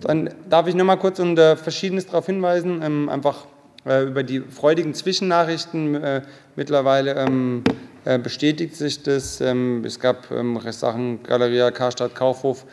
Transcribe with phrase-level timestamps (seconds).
[0.00, 3.46] Dann darf ich noch mal kurz unter Verschiedenes darauf hinweisen, ähm, einfach
[3.86, 5.94] äh, über die freudigen Zwischennachrichten.
[5.94, 6.22] Äh,
[6.56, 7.64] mittlerweile ähm,
[8.04, 9.40] äh, bestätigt sich das.
[9.40, 10.28] Ähm, es gab
[10.70, 12.64] Sachen Galeria Karstadt Kaufhof.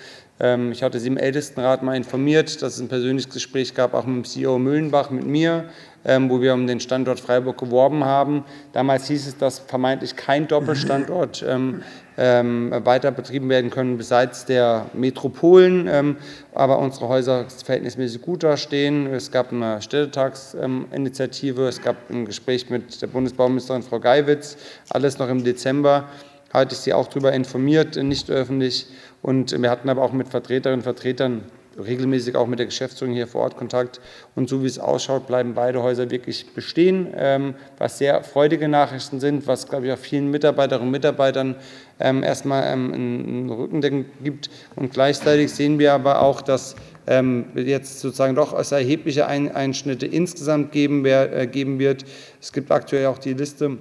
[0.71, 4.17] Ich hatte Sie im Ältestenrat mal informiert, dass es ein persönliches Gespräch gab, auch mit
[4.17, 5.65] dem CEO Müllenbach, mit mir,
[6.07, 8.45] wo wir um den Standort Freiburg geworben haben.
[8.71, 11.45] Damals hieß es, dass vermeintlich kein Doppelstandort
[12.17, 16.17] ähm, weiter betrieben werden können, beseits der Metropolen, ähm,
[16.53, 19.07] aber unsere Häuser verhältnismäßig gut dastehen.
[19.07, 24.57] Es gab eine Städtetagsinitiative, es gab ein Gespräch mit der Bundesbauministerin Frau Geiwitz,
[24.89, 26.05] alles noch im Dezember.
[26.53, 28.87] Hatte ich Sie auch darüber informiert, nicht öffentlich.
[29.21, 31.43] Und wir hatten aber auch mit Vertreterinnen und Vertretern
[31.77, 33.99] regelmäßig auch mit der Geschäftsführung hier vor Ort Kontakt.
[34.35, 39.19] Und so wie es ausschaut, bleiben beide Häuser wirklich bestehen, ähm, was sehr freudige Nachrichten
[39.19, 41.55] sind, was, glaube ich, auch vielen Mitarbeiterinnen und Mitarbeitern
[41.99, 42.93] ähm, erstmal ähm,
[43.45, 44.49] ein Rückendecken gibt.
[44.75, 46.75] Und gleichzeitig sehen wir aber auch, dass
[47.55, 51.47] jetzt sozusagen doch erhebliche Einschnitte insgesamt geben äh,
[51.79, 52.03] wird.
[52.41, 53.77] Es gibt aktuell auch die Liste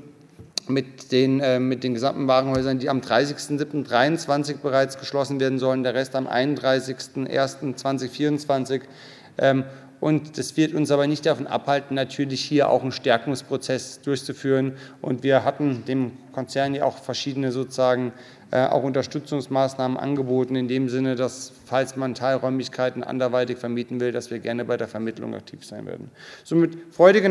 [0.68, 5.94] mit den, äh, mit den gesamten Warenhäusern, die am 30.07.2023 bereits geschlossen werden sollen, der
[5.94, 8.82] Rest am 31.01.2024.
[9.38, 9.64] Ähm,
[10.00, 14.74] und das wird uns aber nicht davon abhalten, natürlich hier auch einen Stärkungsprozess durchzuführen.
[15.00, 18.12] Und wir hatten dem Konzern ja auch verschiedene sozusagen
[18.50, 24.30] äh, auch Unterstützungsmaßnahmen angeboten, in dem Sinne, dass, falls man Teilräumlichkeiten anderweitig vermieten will, dass
[24.30, 26.10] wir gerne bei der Vermittlung aktiv sein werden.
[26.44, 27.28] Somit freudige